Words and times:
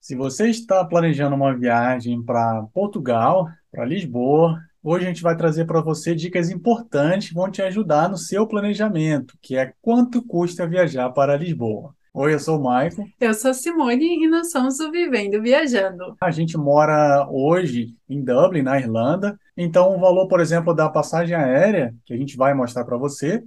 Se 0.00 0.16
você 0.16 0.48
está 0.48 0.82
planejando 0.82 1.36
uma 1.36 1.54
viagem 1.54 2.22
para 2.22 2.62
Portugal, 2.72 3.46
para 3.70 3.84
Lisboa, 3.84 4.58
hoje 4.82 5.04
a 5.04 5.08
gente 5.08 5.22
vai 5.22 5.36
trazer 5.36 5.66
para 5.66 5.82
você 5.82 6.14
dicas 6.14 6.48
importantes 6.48 7.28
que 7.28 7.34
vão 7.34 7.50
te 7.50 7.60
ajudar 7.60 8.08
no 8.08 8.16
seu 8.16 8.46
planejamento, 8.46 9.36
que 9.42 9.58
é 9.58 9.74
quanto 9.82 10.22
custa 10.26 10.66
viajar 10.66 11.10
para 11.10 11.36
Lisboa. 11.36 11.94
Oi, 12.14 12.32
eu 12.32 12.40
sou 12.40 12.58
o 12.58 12.62
Maicon. 12.62 13.04
Eu 13.20 13.34
sou 13.34 13.50
a 13.50 13.54
Simone 13.54 14.24
e 14.24 14.26
nós 14.26 14.50
somos 14.50 14.80
o 14.80 14.90
Vivendo 14.90 15.42
Viajando. 15.42 16.16
A 16.22 16.30
gente 16.30 16.56
mora 16.56 17.28
hoje 17.30 17.94
em 18.08 18.24
Dublin, 18.24 18.62
na 18.62 18.78
Irlanda. 18.78 19.38
Então, 19.54 19.94
o 19.94 20.00
valor, 20.00 20.26
por 20.28 20.40
exemplo, 20.40 20.74
da 20.74 20.88
passagem 20.88 21.36
aérea, 21.36 21.94
que 22.06 22.14
a 22.14 22.16
gente 22.16 22.38
vai 22.38 22.54
mostrar 22.54 22.84
para 22.86 22.96
você, 22.96 23.44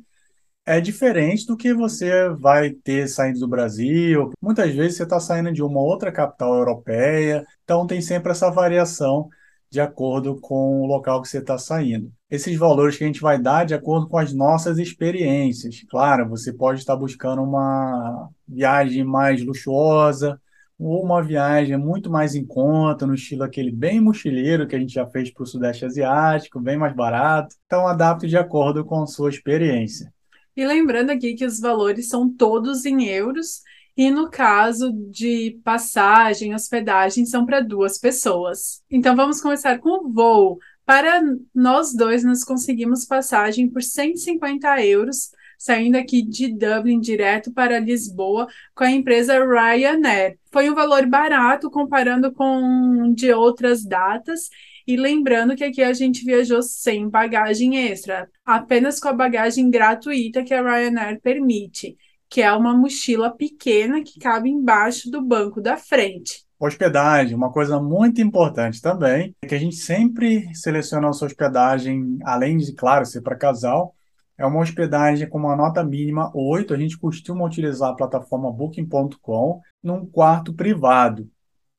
é 0.66 0.80
diferente 0.80 1.45
do 1.45 1.57
que 1.57 1.73
você 1.73 2.30
vai 2.30 2.71
ter 2.71 3.07
saindo 3.07 3.39
do 3.39 3.48
Brasil. 3.48 4.32
Muitas 4.41 4.73
vezes 4.73 4.98
você 4.98 5.04
está 5.04 5.20
saindo 5.20 5.52
de 5.52 5.62
uma 5.62 5.80
outra 5.82 6.12
capital 6.12 6.55
europeia, 6.55 7.45
então 7.63 7.86
tem 7.86 8.02
sempre 8.02 8.31
essa 8.31 8.49
variação 8.49 9.30
de 9.70 9.81
acordo 9.81 10.40
com 10.40 10.81
o 10.81 10.85
local 10.85 11.21
que 11.21 11.27
você 11.27 11.40
está 11.40 11.57
saindo. 11.57 12.12
Esses 12.30 12.55
valores 12.57 12.95
que 12.95 13.04
a 13.04 13.07
gente 13.07 13.21
vai 13.21 13.41
dar 13.41 13.66
de 13.66 13.73
acordo 13.73 14.07
com 14.07 14.18
as 14.18 14.31
nossas 14.31 14.77
experiências. 14.77 15.84
Claro, 15.90 16.30
você 16.30 16.54
pode 16.54 16.80
estar 16.80 16.95
buscando 16.95 17.41
uma 17.41 18.30
viagem 18.48 19.04
mais 19.04 19.43
luxuosa 19.43 20.40
ou 20.80 21.04
uma 21.04 21.23
viagem 21.23 21.77
muito 21.77 22.09
mais 22.09 22.35
em 22.35 22.45
conta, 22.45 23.07
no 23.07 23.16
estilo 23.16 23.43
aquele 23.43 23.71
bem 23.71 23.99
mochileiro 23.99 24.68
que 24.68 24.76
a 24.76 24.80
gente 24.80 24.93
já 24.93 25.07
fez 25.07 25.32
para 25.34 25.43
o 25.43 25.48
Sudeste 25.48 25.85
Asiático, 25.85 26.59
bem 26.59 26.77
mais 26.77 26.95
barato. 26.95 27.55
Então, 27.66 27.88
adapte 27.88 28.27
de 28.27 28.38
acordo 28.38 28.85
com 28.85 29.02
a 29.02 29.07
sua 29.07 29.30
experiência. 29.30 30.13
E 30.55 30.66
lembrando 30.66 31.09
aqui 31.09 31.34
que 31.34 31.45
os 31.45 31.59
valores 31.59 32.07
são 32.07 32.30
todos 32.30 32.85
em 32.85 33.05
euros, 33.05 33.62
e 33.95 34.09
no 34.09 34.30
caso 34.30 34.91
de 35.12 35.59
passagem, 35.63 36.53
hospedagem, 36.53 37.26
são 37.26 37.45
para 37.45 37.59
duas 37.59 37.98
pessoas. 37.98 38.84
Então 38.89 39.16
vamos 39.16 39.41
começar 39.41 39.79
com 39.79 40.05
o 40.05 40.12
voo. 40.12 40.57
Para 40.85 41.21
nós 41.54 41.93
dois, 41.93 42.23
nós 42.23 42.43
conseguimos 42.43 43.05
passagem 43.05 43.70
por 43.70 43.82
150 43.82 44.84
euros, 44.85 45.32
saindo 45.57 45.95
aqui 45.95 46.21
de 46.21 46.51
Dublin 46.54 46.99
direto 46.99 47.54
para 47.54 47.79
Lisboa 47.79 48.48
com 48.76 48.84
a 48.84 48.91
empresa 48.91 49.40
Ryanair. 49.40 50.38
Foi 50.51 50.70
um 50.70 50.76
valor 50.76 51.05
barato 51.05 51.70
comparando 51.71 52.34
com 52.34 53.13
de 53.13 53.32
outras 53.32 53.84
datas 53.84 54.49
e 54.87 54.98
lembrando 54.98 55.55
que 55.55 55.63
aqui 55.63 55.81
a 55.81 55.93
gente 55.93 56.26
viajou 56.26 56.62
sem 56.62 57.09
bagagem 57.09 57.77
extra, 57.77 58.29
apenas 58.45 58.99
com 58.99 59.07
a 59.07 59.13
bagagem 59.13 59.70
gratuita 59.70 60.43
que 60.43 60.53
a 60.53 60.62
Ryanair 60.62 61.21
permite, 61.21 61.98
que 62.29 62.41
é 62.41 62.51
uma 62.51 62.76
mochila 62.76 63.29
pequena 63.29 64.03
que 64.03 64.19
cabe 64.19 64.50
embaixo 64.50 65.09
do 65.09 65.22
banco 65.22 65.61
da 65.61 65.78
frente. 65.78 66.44
Hospedagem, 66.59 67.35
uma 67.35 67.51
coisa 67.51 67.79
muito 67.79 68.22
importante 68.22 68.81
também, 68.81 69.35
é 69.41 69.47
que 69.47 69.56
a 69.56 69.59
gente 69.59 69.75
sempre 69.75 70.53
seleciona 70.53 71.06
a 71.06 71.09
nossa 71.09 71.25
hospedagem, 71.25 72.17
além 72.23 72.57
de, 72.57 72.73
claro, 72.73 73.06
ser 73.06 73.22
para 73.22 73.35
casal, 73.35 73.94
é 74.38 74.45
uma 74.45 74.59
hospedagem 74.59 75.29
com 75.29 75.38
uma 75.38 75.56
nota 75.56 75.84
mínima 75.84 76.31
8. 76.34 76.73
A 76.73 76.78
gente 76.78 76.97
costuma 76.97 77.45
utilizar 77.45 77.91
a 77.91 77.95
plataforma 77.95 78.51
Booking.com 78.51 79.61
num 79.81 80.06
quarto 80.06 80.53
privado. 80.53 81.29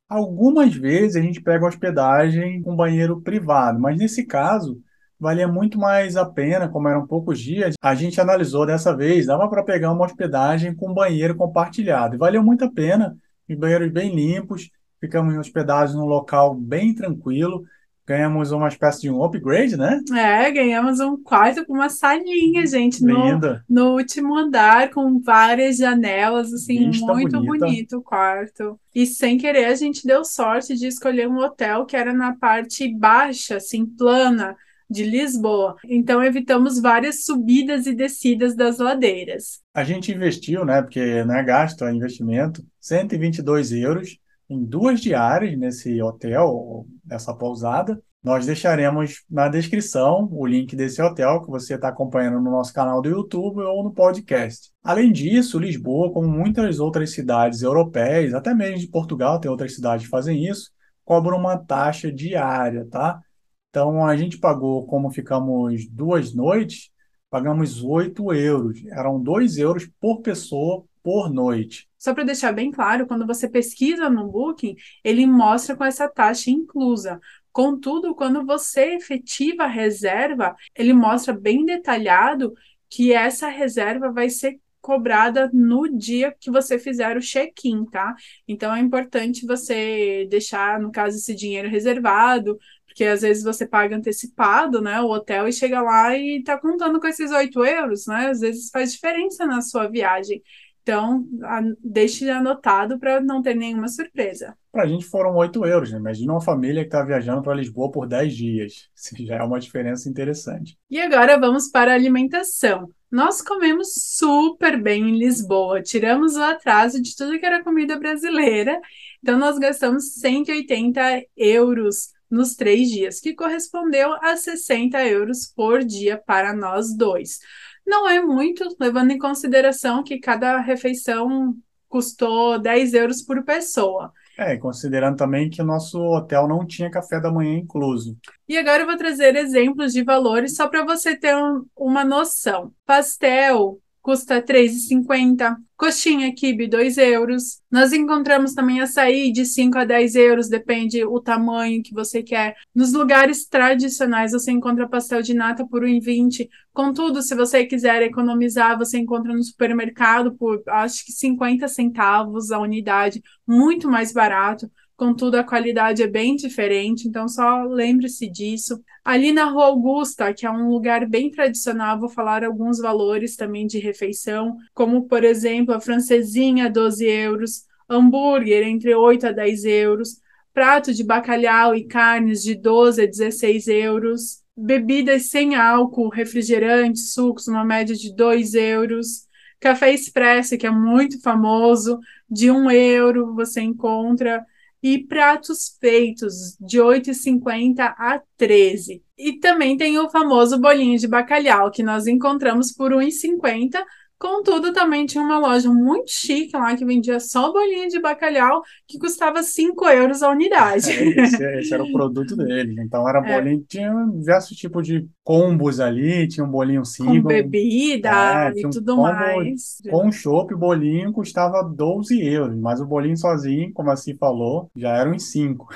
Algumas 0.08 0.74
vezes 0.74 1.16
a 1.16 1.20
gente 1.20 1.40
pega 1.40 1.66
hospedagem 1.66 2.62
com 2.62 2.76
banheiro 2.76 3.20
privado, 3.20 3.80
mas 3.80 3.96
nesse 3.96 4.24
caso 4.24 4.80
valia 5.18 5.48
muito 5.48 5.78
mais 5.78 6.16
a 6.16 6.26
pena, 6.26 6.68
como 6.68 6.88
eram 6.88 7.06
poucos 7.06 7.40
dias, 7.40 7.74
a 7.80 7.94
gente 7.94 8.20
analisou 8.20 8.66
dessa 8.66 8.94
vez, 8.94 9.26
dava 9.26 9.48
para 9.48 9.62
pegar 9.62 9.90
uma 9.92 10.04
hospedagem 10.04 10.74
com 10.74 10.92
banheiro 10.92 11.34
compartilhado. 11.34 12.14
E 12.14 12.18
valeu 12.18 12.42
muito 12.42 12.64
a 12.64 12.70
pena, 12.70 13.16
os 13.48 13.56
banheiros 13.56 13.90
bem 13.90 14.14
limpos, 14.14 14.70
ficamos 15.00 15.34
hospedados 15.36 15.94
num 15.94 16.04
local 16.04 16.54
bem 16.54 16.94
tranquilo, 16.94 17.64
ganhamos 18.06 18.52
uma 18.52 18.68
espécie 18.68 19.02
de 19.02 19.10
um 19.10 19.22
upgrade, 19.22 19.76
né? 19.76 20.00
É, 20.12 20.50
ganhamos 20.50 21.00
um 21.00 21.16
quarto 21.22 21.64
com 21.64 21.72
uma 21.72 21.88
salinha, 21.88 22.66
gente, 22.66 23.02
no, 23.02 23.40
no 23.68 23.96
último 23.96 24.36
andar, 24.36 24.90
com 24.90 25.20
várias 25.20 25.78
janelas, 25.78 26.52
assim, 26.52 26.90
Vista 26.90 27.12
muito 27.12 27.40
bonita. 27.40 27.66
bonito 27.66 27.96
o 27.98 28.02
quarto. 28.02 28.78
E 28.94 29.06
sem 29.06 29.38
querer, 29.38 29.66
a 29.66 29.74
gente 29.74 30.06
deu 30.06 30.24
sorte 30.24 30.74
de 30.74 30.86
escolher 30.86 31.28
um 31.28 31.38
hotel 31.38 31.86
que 31.86 31.96
era 31.96 32.12
na 32.12 32.34
parte 32.36 32.88
baixa, 32.94 33.56
assim, 33.56 33.86
plana, 33.86 34.56
de 34.88 35.04
Lisboa. 35.04 35.76
Então 35.84 36.22
evitamos 36.22 36.80
várias 36.80 37.24
subidas 37.24 37.86
e 37.86 37.94
descidas 37.94 38.54
das 38.54 38.78
ladeiras. 38.78 39.60
A 39.72 39.82
gente 39.82 40.12
investiu, 40.12 40.64
né, 40.64 40.82
porque 40.82 41.24
não 41.24 41.34
é 41.34 41.42
gasto, 41.42 41.84
é 41.84 41.92
investimento, 41.92 42.64
122 42.80 43.72
euros 43.72 44.18
em 44.54 44.64
duas 44.64 45.00
diárias 45.00 45.58
nesse 45.58 46.00
hotel, 46.00 46.86
nessa 47.04 47.34
pousada. 47.34 48.00
Nós 48.22 48.46
deixaremos 48.46 49.22
na 49.28 49.48
descrição 49.48 50.28
o 50.32 50.46
link 50.46 50.74
desse 50.74 51.02
hotel 51.02 51.42
que 51.42 51.50
você 51.50 51.74
está 51.74 51.88
acompanhando 51.88 52.40
no 52.40 52.50
nosso 52.50 52.72
canal 52.72 53.02
do 53.02 53.08
YouTube 53.08 53.60
ou 53.60 53.84
no 53.84 53.92
podcast. 53.92 54.70
Além 54.82 55.12
disso, 55.12 55.58
Lisboa, 55.58 56.10
como 56.10 56.26
muitas 56.26 56.80
outras 56.80 57.10
cidades 57.10 57.60
europeias, 57.60 58.32
até 58.32 58.54
mesmo 58.54 58.78
de 58.78 58.88
Portugal, 58.88 59.38
tem 59.38 59.50
outras 59.50 59.74
cidades 59.74 60.06
que 60.06 60.10
fazem 60.10 60.46
isso, 60.48 60.70
cobra 61.04 61.36
uma 61.36 61.58
taxa 61.58 62.10
diária, 62.10 62.86
tá? 62.90 63.20
Então 63.68 64.06
a 64.06 64.16
gente 64.16 64.38
pagou, 64.38 64.86
como 64.86 65.10
ficamos 65.10 65.86
duas 65.90 66.32
noites, 66.32 66.90
pagamos 67.28 67.82
8 67.82 68.32
euros. 68.32 68.82
Eram 68.86 69.20
2 69.20 69.58
euros 69.58 69.90
por 70.00 70.22
pessoa 70.22 70.84
por 71.04 71.30
noite. 71.30 71.86
Só 71.98 72.14
para 72.14 72.24
deixar 72.24 72.50
bem 72.52 72.72
claro, 72.72 73.06
quando 73.06 73.26
você 73.26 73.46
pesquisa 73.46 74.08
no 74.08 74.26
Booking, 74.26 74.74
ele 75.04 75.26
mostra 75.26 75.76
com 75.76 75.84
essa 75.84 76.08
taxa 76.08 76.50
inclusa. 76.50 77.20
Contudo, 77.52 78.14
quando 78.14 78.44
você 78.44 78.94
efetiva 78.94 79.64
a 79.64 79.68
reserva, 79.68 80.56
ele 80.74 80.94
mostra 80.94 81.34
bem 81.34 81.64
detalhado 81.64 82.54
que 82.88 83.12
essa 83.12 83.48
reserva 83.48 84.10
vai 84.10 84.30
ser 84.30 84.58
cobrada 84.80 85.50
no 85.52 85.88
dia 85.88 86.34
que 86.38 86.50
você 86.50 86.78
fizer 86.78 87.16
o 87.16 87.20
check-in, 87.20 87.84
tá? 87.86 88.14
Então 88.46 88.74
é 88.74 88.80
importante 88.80 89.46
você 89.46 90.26
deixar, 90.30 90.80
no 90.80 90.90
caso, 90.90 91.16
esse 91.16 91.34
dinheiro 91.34 91.68
reservado, 91.68 92.58
porque 92.86 93.04
às 93.04 93.22
vezes 93.22 93.42
você 93.42 93.66
paga 93.66 93.96
antecipado, 93.96 94.80
né, 94.80 95.00
o 95.00 95.08
hotel 95.10 95.48
e 95.48 95.52
chega 95.52 95.80
lá 95.82 96.16
e 96.16 96.42
tá 96.44 96.56
contando 96.58 97.00
com 97.00 97.06
esses 97.08 97.30
8 97.30 97.64
euros, 97.64 98.06
né? 98.06 98.28
Às 98.28 98.40
vezes 98.40 98.70
faz 98.70 98.92
diferença 98.92 99.46
na 99.46 99.60
sua 99.62 99.88
viagem. 99.88 100.42
Então, 100.84 101.26
a, 101.42 101.62
deixe 101.82 102.28
anotado 102.28 102.98
para 102.98 103.18
não 103.18 103.40
ter 103.40 103.54
nenhuma 103.54 103.88
surpresa. 103.88 104.54
Para 104.70 104.82
a 104.82 104.86
gente 104.86 105.06
foram 105.06 105.34
8 105.34 105.64
euros, 105.64 105.90
né? 105.90 105.98
Imagina 105.98 106.34
uma 106.34 106.42
família 106.42 106.82
que 106.82 106.88
está 106.88 107.02
viajando 107.02 107.42
para 107.42 107.54
Lisboa 107.54 107.90
por 107.90 108.06
10 108.06 108.36
dias. 108.36 108.90
Isso 108.94 109.14
já 109.24 109.36
é 109.36 109.42
uma 109.42 109.58
diferença 109.58 110.10
interessante. 110.10 110.76
E 110.90 111.00
agora 111.00 111.40
vamos 111.40 111.68
para 111.70 111.92
a 111.92 111.94
alimentação. 111.94 112.90
Nós 113.10 113.40
comemos 113.40 113.94
super 113.94 114.78
bem 114.78 115.08
em 115.08 115.18
Lisboa, 115.18 115.80
tiramos 115.80 116.36
o 116.36 116.42
atraso 116.42 117.00
de 117.00 117.16
tudo 117.16 117.38
que 117.38 117.46
era 117.46 117.62
comida 117.62 117.96
brasileira, 117.96 118.78
então 119.22 119.38
nós 119.38 119.56
gastamos 119.56 120.14
180 120.14 121.22
euros 121.36 122.08
nos 122.28 122.56
três 122.56 122.90
dias, 122.90 123.20
que 123.20 123.32
correspondeu 123.32 124.12
a 124.20 124.36
60 124.36 125.02
euros 125.06 125.46
por 125.46 125.84
dia 125.84 126.20
para 126.26 126.52
nós 126.52 126.94
dois. 126.96 127.38
Não 127.86 128.08
é 128.08 128.20
muito, 128.20 128.64
levando 128.80 129.10
em 129.10 129.18
consideração 129.18 130.02
que 130.02 130.18
cada 130.18 130.60
refeição 130.60 131.54
custou 131.88 132.58
10 132.58 132.94
euros 132.94 133.22
por 133.22 133.44
pessoa. 133.44 134.12
É, 134.36 134.56
considerando 134.56 135.16
também 135.16 135.48
que 135.48 135.62
o 135.62 135.64
nosso 135.64 135.96
hotel 135.98 136.48
não 136.48 136.66
tinha 136.66 136.90
café 136.90 137.20
da 137.20 137.30
manhã 137.30 137.56
incluso. 137.56 138.16
E 138.48 138.58
agora 138.58 138.82
eu 138.82 138.86
vou 138.86 138.96
trazer 138.96 139.36
exemplos 139.36 139.92
de 139.92 140.02
valores 140.02 140.56
só 140.56 140.66
para 140.66 140.84
você 140.84 141.16
ter 141.16 141.36
um, 141.36 141.64
uma 141.76 142.04
noção. 142.04 142.72
Pastel, 142.84 143.78
custa 144.04 144.34
R$ 144.34 144.42
3,50. 144.42 145.56
Coxinha 145.78 146.32
kibe, 146.34 146.68
2 146.68 146.98
euros. 146.98 147.62
Nós 147.70 147.90
encontramos 147.90 148.52
também 148.52 148.82
açaí 148.82 149.32
de 149.32 149.46
5 149.46 149.78
a 149.78 149.84
10 149.86 150.14
euros, 150.14 150.48
depende 150.48 151.02
o 151.02 151.18
tamanho 151.18 151.82
que 151.82 151.94
você 151.94 152.22
quer. 152.22 152.54
Nos 152.74 152.92
lugares 152.92 153.46
tradicionais 153.46 154.32
você 154.32 154.52
encontra 154.52 154.86
pastel 154.86 155.22
de 155.22 155.32
nata 155.32 155.66
por 155.66 155.82
1,20. 155.82 156.50
Contudo, 156.70 157.22
se 157.22 157.34
você 157.34 157.64
quiser 157.64 158.02
economizar, 158.02 158.76
você 158.76 158.98
encontra 158.98 159.32
no 159.32 159.42
supermercado 159.42 160.34
por 160.34 160.62
acho 160.68 161.02
que 161.06 161.10
50 161.10 161.66
centavos 161.66 162.50
a 162.50 162.58
unidade, 162.58 163.22
muito 163.46 163.88
mais 163.88 164.12
barato. 164.12 164.70
Contudo, 164.96 165.34
a 165.36 165.44
qualidade 165.44 166.04
é 166.04 166.06
bem 166.06 166.36
diferente, 166.36 167.08
então 167.08 167.26
só 167.26 167.64
lembre-se 167.64 168.30
disso. 168.30 168.80
Ali 169.04 169.32
na 169.32 169.46
Rua 169.46 169.66
Augusta, 169.66 170.32
que 170.32 170.46
é 170.46 170.50
um 170.50 170.68
lugar 170.68 171.04
bem 171.08 171.30
tradicional, 171.32 171.98
vou 171.98 172.08
falar 172.08 172.44
alguns 172.44 172.78
valores 172.78 173.34
também 173.34 173.66
de 173.66 173.80
refeição, 173.80 174.56
como 174.72 175.08
por 175.08 175.24
exemplo 175.24 175.74
a 175.74 175.80
francesinha, 175.80 176.70
12 176.70 177.04
euros, 177.04 177.64
hambúrguer 177.88 178.66
entre 178.68 178.94
8 178.94 179.26
a 179.26 179.32
10 179.32 179.64
euros, 179.64 180.20
prato 180.52 180.94
de 180.94 181.02
bacalhau 181.02 181.74
e 181.74 181.84
carnes 181.84 182.40
de 182.40 182.54
12 182.54 183.02
a 183.02 183.06
16 183.06 183.66
euros, 183.66 184.44
bebidas 184.56 185.28
sem 185.28 185.56
álcool, 185.56 186.08
refrigerantes, 186.08 187.12
sucos, 187.12 187.48
uma 187.48 187.64
média 187.64 187.96
de 187.96 188.14
2 188.14 188.54
euros, 188.54 189.26
café 189.58 189.92
expresso, 189.92 190.56
que 190.56 190.68
é 190.68 190.70
muito 190.70 191.20
famoso, 191.20 191.98
de 192.30 192.48
1 192.48 192.70
euro 192.70 193.34
você 193.34 193.60
encontra 193.60 194.46
e 194.84 195.02
pratos 195.02 195.78
feitos 195.80 196.58
de 196.60 196.78
8,50 196.78 197.94
a 197.96 198.20
13. 198.36 199.02
E 199.16 199.38
também 199.38 199.78
tem 199.78 199.98
o 199.98 200.10
famoso 200.10 200.60
bolinho 200.60 200.98
de 200.98 201.08
bacalhau 201.08 201.70
que 201.70 201.82
nós 201.82 202.06
encontramos 202.06 202.70
por 202.70 202.92
1,50 202.92 203.82
Contudo, 204.24 204.72
também 204.72 205.04
tinha 205.04 205.22
uma 205.22 205.38
loja 205.38 205.70
muito 205.70 206.10
chique 206.10 206.56
lá 206.56 206.74
que 206.74 206.82
vendia 206.82 207.20
só 207.20 207.52
bolinha 207.52 207.88
de 207.88 208.00
bacalhau 208.00 208.62
que 208.88 208.98
custava 208.98 209.42
5 209.42 209.86
euros 209.86 210.22
a 210.22 210.30
unidade. 210.30 210.92
É, 210.92 211.24
esse, 211.24 211.44
esse, 211.58 211.74
era 211.74 211.84
o 211.84 211.92
produto 211.92 212.34
deles. 212.34 212.74
Então 212.78 213.06
era 213.06 213.18
é. 213.18 213.34
bolinho, 213.34 213.62
tinha 213.68 213.92
diversos 214.14 214.56
tipos 214.56 214.86
de 214.86 215.06
combos 215.22 215.78
ali, 215.78 216.26
tinha 216.26 216.42
um 216.42 216.50
bolinho 216.50 216.86
single. 216.86 217.20
Com 217.20 217.28
bebida 217.28 218.48
é, 218.48 218.60
e 218.60 218.70
tudo 218.70 218.94
um 218.94 219.02
mais. 219.02 219.82
Com 219.90 220.10
chopp, 220.10 220.54
o 220.54 220.58
bolinho 220.58 221.12
custava 221.12 221.62
12 221.62 222.18
euros, 222.26 222.58
mas 222.58 222.80
o 222.80 222.86
bolinho 222.86 223.18
sozinho, 223.18 223.74
como 223.74 223.90
assim 223.90 224.16
falou, 224.16 224.70
já 224.74 224.96
era 224.96 225.10
uns 225.10 225.30
5. 225.30 225.68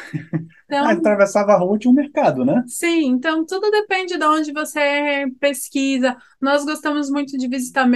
Então, 0.71 0.87
atravessava 0.87 1.53
a 1.53 1.59
rua 1.59 1.79
tinha 1.79 1.91
um 1.91 1.95
mercado, 1.95 2.45
né? 2.45 2.63
Sim, 2.67 3.07
então 3.07 3.45
tudo 3.47 3.71
depende 3.71 4.19
de 4.19 4.25
onde 4.25 4.53
você 4.53 5.27
pesquisa. 5.41 6.15
Nós 6.39 6.63
gostamos 6.63 7.11
muito 7.11 7.39
de 7.39 7.49
visitar 7.49 7.87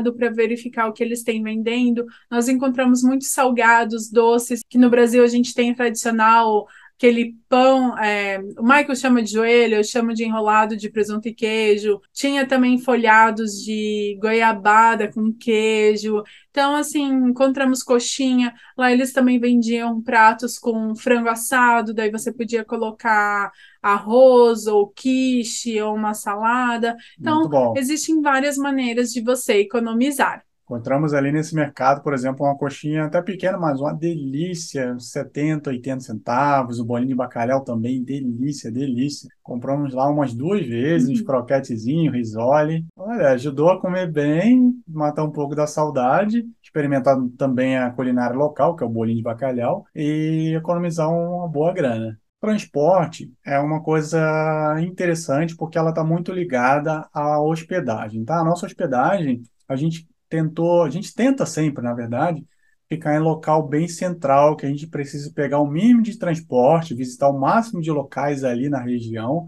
mercado 0.00 0.14
para 0.14 0.30
verificar 0.30 0.88
o 0.88 0.92
que 0.92 1.04
eles 1.04 1.22
têm 1.22 1.42
vendendo. 1.42 2.06
Nós 2.30 2.48
encontramos 2.48 3.02
muitos 3.02 3.32
salgados, 3.32 4.10
doces, 4.10 4.62
que 4.68 4.78
no 4.78 4.90
Brasil 4.90 5.22
a 5.22 5.28
gente 5.28 5.54
tem 5.54 5.74
tradicional 5.74 6.66
aquele 7.00 7.34
pão, 7.48 7.96
é, 7.98 8.38
o 8.58 8.62
Michael 8.62 8.94
chama 8.94 9.22
de 9.22 9.32
joelho, 9.32 9.76
eu 9.76 9.82
chamo 9.84 10.12
de 10.12 10.22
enrolado 10.22 10.76
de 10.76 10.90
presunto 10.90 11.26
e 11.28 11.34
queijo. 11.34 11.98
Tinha 12.12 12.46
também 12.46 12.76
folhados 12.78 13.52
de 13.52 14.18
goiabada 14.20 15.10
com 15.10 15.32
queijo. 15.32 16.22
Então, 16.50 16.76
assim, 16.76 17.10
encontramos 17.10 17.82
coxinha. 17.82 18.52
Lá 18.76 18.92
eles 18.92 19.14
também 19.14 19.40
vendiam 19.40 20.02
pratos 20.02 20.58
com 20.58 20.94
frango 20.94 21.30
assado, 21.30 21.94
daí 21.94 22.10
você 22.10 22.30
podia 22.30 22.66
colocar 22.66 23.50
arroz 23.80 24.66
ou 24.66 24.86
quiche 24.88 25.80
ou 25.80 25.94
uma 25.94 26.12
salada. 26.12 26.94
Então, 27.18 27.48
existem 27.78 28.20
várias 28.20 28.58
maneiras 28.58 29.10
de 29.10 29.22
você 29.22 29.54
economizar. 29.54 30.44
Encontramos 30.70 31.12
ali 31.12 31.32
nesse 31.32 31.52
mercado, 31.52 32.00
por 32.00 32.14
exemplo, 32.14 32.46
uma 32.46 32.56
coxinha 32.56 33.06
até 33.06 33.20
pequena, 33.20 33.58
mas 33.58 33.80
uma 33.80 33.92
delícia, 33.92 34.96
70, 35.00 35.68
80 35.68 35.98
centavos. 35.98 36.78
O 36.78 36.84
bolinho 36.84 37.08
de 37.08 37.14
bacalhau 37.16 37.64
também, 37.64 38.04
delícia, 38.04 38.70
delícia. 38.70 39.28
Compramos 39.42 39.92
lá 39.92 40.08
umas 40.08 40.32
duas 40.32 40.64
vezes, 40.64 41.08
uhum. 41.08 41.14
uns 41.14 41.22
croquetezinhos, 41.22 42.14
risole. 42.14 42.86
Olha, 42.96 43.30
ajudou 43.30 43.70
a 43.70 43.80
comer 43.80 44.12
bem, 44.12 44.80
matar 44.86 45.24
um 45.24 45.32
pouco 45.32 45.56
da 45.56 45.66
saudade, 45.66 46.46
experimentar 46.62 47.16
também 47.36 47.76
a 47.76 47.90
culinária 47.90 48.36
local, 48.36 48.76
que 48.76 48.84
é 48.84 48.86
o 48.86 48.90
bolinho 48.90 49.16
de 49.16 49.24
bacalhau, 49.24 49.84
e 49.92 50.54
economizar 50.56 51.10
uma 51.10 51.48
boa 51.48 51.72
grana. 51.72 52.16
Transporte 52.40 53.28
é 53.44 53.58
uma 53.58 53.82
coisa 53.82 54.76
interessante 54.80 55.56
porque 55.56 55.76
ela 55.76 55.90
está 55.90 56.04
muito 56.04 56.32
ligada 56.32 57.08
à 57.12 57.40
hospedagem, 57.42 58.24
tá? 58.24 58.38
A 58.38 58.44
nossa 58.44 58.66
hospedagem, 58.66 59.42
a 59.68 59.74
gente 59.74 60.08
tentou, 60.30 60.84
a 60.84 60.90
gente 60.90 61.12
tenta 61.14 61.44
sempre, 61.44 61.82
na 61.82 61.92
verdade, 61.92 62.46
ficar 62.88 63.14
em 63.14 63.20
local 63.20 63.68
bem 63.68 63.86
central, 63.86 64.56
que 64.56 64.64
a 64.64 64.68
gente 64.68 64.86
precisa 64.86 65.30
pegar 65.32 65.60
o 65.60 65.66
mínimo 65.66 66.02
de 66.02 66.18
transporte, 66.18 66.94
visitar 66.94 67.28
o 67.28 67.38
máximo 67.38 67.82
de 67.82 67.90
locais 67.90 68.42
ali 68.44 68.68
na 68.68 68.80
região. 68.80 69.46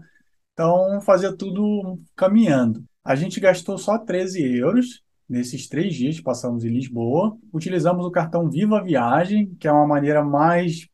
Então, 0.53 1.01
fazer 1.01 1.35
tudo 1.35 1.99
caminhando. 2.15 2.85
A 3.03 3.15
gente 3.15 3.39
gastou 3.39 3.77
só 3.77 3.97
13 3.97 4.57
euros 4.57 5.01
nesses 5.27 5.67
três 5.67 5.95
dias 5.95 6.17
que 6.17 6.23
passamos 6.23 6.63
em 6.63 6.69
Lisboa. 6.69 7.35
Utilizamos 7.51 8.05
o 8.05 8.11
cartão 8.11 8.49
Viva 8.49 8.83
Viagem, 8.83 9.55
que 9.59 9.67
é 9.67 9.71
uma 9.71 9.87
maneira 9.87 10.23
mais 10.23 10.87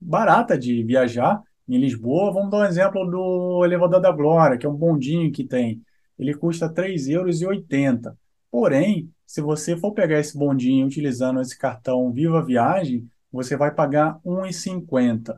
barata 0.00 0.58
de 0.58 0.82
viajar 0.82 1.40
em 1.68 1.78
Lisboa. 1.78 2.32
Vamos 2.32 2.50
dar 2.50 2.58
um 2.58 2.64
exemplo 2.64 3.06
do 3.06 3.64
Elevador 3.64 4.00
da 4.00 4.10
Glória, 4.12 4.58
que 4.58 4.66
é 4.66 4.68
um 4.68 4.76
bondinho 4.76 5.32
que 5.32 5.44
tem. 5.44 5.80
Ele 6.18 6.34
custa 6.34 6.68
3,80 6.68 7.10
euros. 7.10 8.16
Porém, 8.50 9.10
se 9.26 9.40
você 9.40 9.76
for 9.76 9.92
pegar 9.92 10.20
esse 10.20 10.38
bondinho 10.38 10.86
utilizando 10.86 11.40
esse 11.40 11.58
cartão 11.58 12.12
Viva 12.12 12.44
Viagem, 12.44 13.10
você 13.32 13.56
vai 13.56 13.74
pagar 13.74 14.20
R$ 14.24 14.30
1,50. 14.30 15.36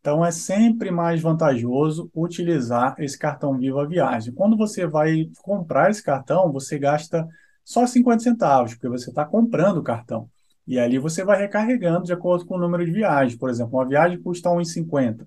Então 0.00 0.24
é 0.24 0.30
sempre 0.30 0.90
mais 0.90 1.20
vantajoso 1.20 2.10
utilizar 2.14 2.94
esse 2.98 3.18
cartão 3.18 3.56
Viva 3.56 3.86
Viagem. 3.86 4.34
Quando 4.34 4.56
você 4.56 4.86
vai 4.86 5.30
comprar 5.42 5.90
esse 5.90 6.02
cartão, 6.02 6.52
você 6.52 6.78
gasta 6.78 7.26
só 7.64 7.86
50 7.86 8.22
centavos, 8.22 8.74
porque 8.74 8.88
você 8.88 9.10
está 9.10 9.24
comprando 9.24 9.78
o 9.78 9.82
cartão. 9.82 10.28
E 10.66 10.78
ali 10.78 10.98
você 10.98 11.24
vai 11.24 11.38
recarregando 11.38 12.04
de 12.04 12.12
acordo 12.12 12.44
com 12.44 12.56
o 12.56 12.58
número 12.58 12.84
de 12.84 12.90
viagens. 12.90 13.38
Por 13.38 13.50
exemplo, 13.50 13.78
uma 13.78 13.86
viagem 13.86 14.20
custa 14.20 14.50
R$ 14.50 14.56
1,50. 14.56 15.26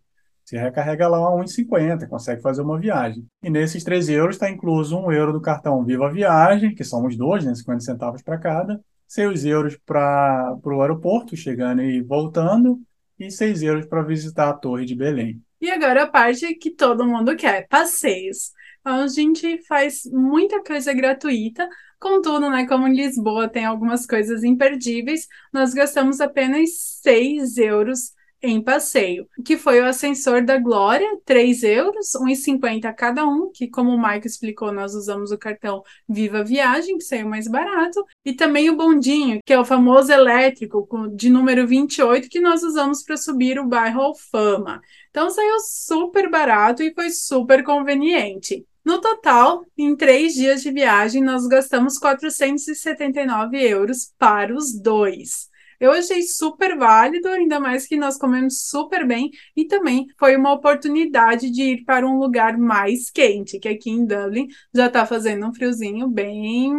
Você 0.51 0.57
recarrega 0.57 1.07
lá 1.07 1.17
a 1.17 1.31
1,50, 1.31 2.09
consegue 2.09 2.41
fazer 2.41 2.61
uma 2.61 2.77
viagem. 2.77 3.25
E 3.41 3.49
nesses 3.49 3.85
3 3.85 4.09
euros 4.09 4.35
está 4.35 4.49
incluso 4.49 4.99
1 4.99 5.13
euro 5.13 5.31
do 5.31 5.39
cartão 5.39 5.81
Viva 5.85 6.11
Viagem, 6.11 6.75
que 6.75 6.83
são 6.83 7.05
os 7.05 7.15
dois, 7.15 7.45
né, 7.45 7.55
50 7.55 7.79
centavos 7.79 8.21
para 8.21 8.37
cada, 8.37 8.77
6 9.07 9.45
euros 9.45 9.77
para 9.85 10.57
o 10.61 10.81
aeroporto, 10.81 11.37
chegando 11.37 11.81
e 11.81 12.01
voltando, 12.01 12.81
e 13.17 13.31
6 13.31 13.63
euros 13.63 13.85
para 13.85 14.01
visitar 14.01 14.49
a 14.49 14.53
Torre 14.53 14.83
de 14.83 14.93
Belém. 14.93 15.41
E 15.61 15.71
agora 15.71 16.03
a 16.03 16.07
parte 16.07 16.53
que 16.55 16.71
todo 16.71 17.07
mundo 17.07 17.33
quer, 17.37 17.65
passeios. 17.69 18.51
Então, 18.81 19.03
a 19.03 19.07
gente 19.07 19.57
faz 19.69 20.01
muita 20.11 20.61
coisa 20.61 20.91
gratuita, 20.93 21.69
contudo, 21.97 22.49
né, 22.49 22.67
como 22.67 22.89
em 22.89 22.93
Lisboa 22.93 23.47
tem 23.47 23.63
algumas 23.63 24.05
coisas 24.05 24.43
imperdíveis, 24.43 25.27
nós 25.53 25.73
gastamos 25.73 26.19
apenas 26.19 26.71
6 27.01 27.57
euros 27.57 28.11
em 28.41 28.61
passeio, 28.61 29.27
que 29.45 29.57
foi 29.57 29.81
o 29.81 29.85
ascensor 29.85 30.43
da 30.43 30.57
Glória, 30.57 31.07
3 31.25 31.63
euros, 31.63 32.11
1,50 32.15 32.93
cada 32.93 33.25
um, 33.25 33.51
que 33.53 33.67
como 33.67 33.91
o 33.91 34.01
Mike 34.01 34.27
explicou, 34.27 34.71
nós 34.71 34.95
usamos 34.95 35.31
o 35.31 35.37
cartão 35.37 35.83
Viva 36.07 36.43
Viagem, 36.43 36.97
que 36.97 37.03
saiu 37.03 37.27
mais 37.27 37.47
barato, 37.47 38.03
e 38.25 38.33
também 38.33 38.69
o 38.69 38.75
bondinho, 38.75 39.39
que 39.45 39.53
é 39.53 39.59
o 39.59 39.65
famoso 39.65 40.11
elétrico 40.11 40.87
de 41.15 41.29
número 41.29 41.67
28, 41.67 42.29
que 42.29 42.39
nós 42.39 42.63
usamos 42.63 43.03
para 43.03 43.17
subir 43.17 43.59
o 43.59 43.67
bairro 43.67 44.01
Alfama. 44.01 44.81
Então 45.09 45.29
saiu 45.29 45.59
super 45.59 46.29
barato 46.29 46.81
e 46.81 46.93
foi 46.93 47.09
super 47.11 47.63
conveniente. 47.63 48.65
No 48.83 48.99
total, 48.99 49.63
em 49.77 49.95
três 49.95 50.33
dias 50.33 50.63
de 50.63 50.71
viagem, 50.71 51.21
nós 51.21 51.45
gastamos 51.45 51.99
479 51.99 53.61
euros 53.61 54.11
para 54.17 54.55
os 54.55 54.73
dois. 54.73 55.50
Eu 55.81 55.93
achei 55.93 56.21
super 56.21 56.77
válido, 56.77 57.27
ainda 57.27 57.59
mais 57.59 57.87
que 57.87 57.97
nós 57.97 58.15
comemos 58.15 58.69
super 58.69 59.03
bem 59.03 59.31
e 59.55 59.65
também 59.65 60.05
foi 60.15 60.37
uma 60.37 60.53
oportunidade 60.53 61.49
de 61.49 61.63
ir 61.63 61.83
para 61.85 62.07
um 62.07 62.19
lugar 62.19 62.55
mais 62.55 63.09
quente, 63.09 63.57
que 63.57 63.67
aqui 63.67 63.89
em 63.89 64.05
Dublin 64.05 64.47
já 64.71 64.85
está 64.85 65.07
fazendo 65.07 65.47
um 65.47 65.51
friozinho 65.51 66.07
bem 66.07 66.71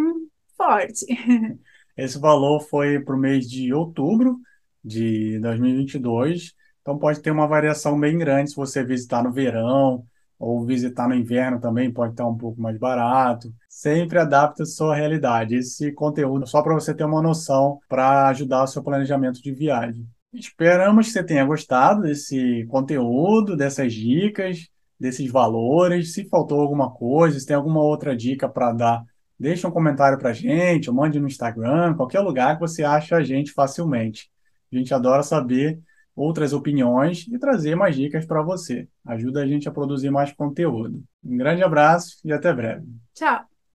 forte. 0.56 1.04
Esse 1.98 2.16
valor 2.20 2.60
foi 2.60 3.00
para 3.00 3.16
o 3.16 3.18
mês 3.18 3.50
de 3.50 3.74
outubro 3.74 4.38
de 4.84 5.36
2022, 5.40 6.54
então 6.80 6.96
pode 6.96 7.20
ter 7.20 7.32
uma 7.32 7.48
variação 7.48 7.98
bem 7.98 8.16
grande 8.16 8.50
se 8.50 8.56
você 8.56 8.84
visitar 8.84 9.24
no 9.24 9.32
verão, 9.32 10.06
ou 10.42 10.66
visitar 10.66 11.08
no 11.08 11.14
inverno 11.14 11.60
também 11.60 11.88
pode 11.88 12.14
estar 12.14 12.26
um 12.26 12.36
pouco 12.36 12.60
mais 12.60 12.76
barato. 12.76 13.54
Sempre 13.68 14.18
adapta 14.18 14.64
a 14.64 14.66
sua 14.66 14.96
realidade. 14.96 15.54
Esse 15.54 15.92
conteúdo 15.92 16.48
só 16.48 16.60
para 16.62 16.74
você 16.74 16.92
ter 16.92 17.04
uma 17.04 17.22
noção 17.22 17.78
para 17.88 18.26
ajudar 18.26 18.64
o 18.64 18.66
seu 18.66 18.82
planejamento 18.82 19.40
de 19.40 19.52
viagem. 19.52 20.04
Esperamos 20.34 21.06
que 21.06 21.12
você 21.12 21.22
tenha 21.22 21.44
gostado 21.44 22.02
desse 22.02 22.66
conteúdo, 22.68 23.56
dessas 23.56 23.94
dicas, 23.94 24.66
desses 24.98 25.30
valores. 25.30 26.12
Se 26.12 26.28
faltou 26.28 26.60
alguma 26.60 26.90
coisa, 26.90 27.38
se 27.38 27.46
tem 27.46 27.54
alguma 27.54 27.80
outra 27.80 28.16
dica 28.16 28.48
para 28.48 28.72
dar, 28.72 29.04
deixa 29.38 29.68
um 29.68 29.72
comentário 29.72 30.18
para 30.18 30.30
a 30.30 30.34
gente, 30.34 30.90
ou 30.90 30.96
mande 30.96 31.20
no 31.20 31.28
Instagram, 31.28 31.94
qualquer 31.94 32.18
lugar 32.18 32.56
que 32.56 32.60
você 32.62 32.82
acha 32.82 33.14
a 33.14 33.22
gente 33.22 33.52
facilmente. 33.52 34.28
A 34.72 34.76
gente 34.76 34.92
adora 34.92 35.22
saber 35.22 35.78
outras 36.14 36.52
opiniões 36.52 37.26
e 37.28 37.38
trazer 37.38 37.74
mais 37.74 37.96
dicas 37.96 38.26
para 38.26 38.42
você. 38.42 38.88
Ajuda 39.06 39.42
a 39.42 39.46
gente 39.46 39.68
a 39.68 39.72
produzir 39.72 40.10
mais 40.10 40.32
conteúdo. 40.32 41.02
Um 41.24 41.36
grande 41.36 41.62
abraço 41.62 42.16
e 42.24 42.32
até 42.32 42.52
breve. 42.52 42.86
Tchau! 43.14 43.51